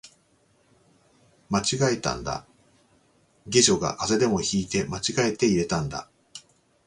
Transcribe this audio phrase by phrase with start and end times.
[1.51, 1.63] 間違
[1.93, 2.47] えたんだ、
[3.45, 6.09] 下女が風邪でも引いて間違えて入れたんだ